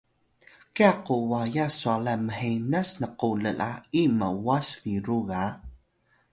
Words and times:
kya 0.75 0.91
ku 1.05 1.15
waya 1.31 1.65
swalan 1.77 2.21
mhenas 2.27 2.89
nku 3.03 3.29
lla’i 3.43 4.03
m’was 4.17 4.67
biru 4.81 5.19
ga 5.29 5.43